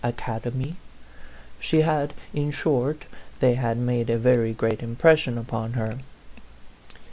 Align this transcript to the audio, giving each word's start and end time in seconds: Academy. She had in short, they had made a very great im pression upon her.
Academy. 0.03 0.77
She 1.59 1.81
had 1.81 2.15
in 2.33 2.49
short, 2.49 3.03
they 3.39 3.53
had 3.53 3.77
made 3.77 4.09
a 4.09 4.17
very 4.17 4.51
great 4.51 4.81
im 4.81 4.95
pression 4.95 5.37
upon 5.37 5.73
her. 5.73 5.99